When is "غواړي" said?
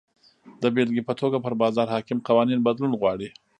2.99-3.29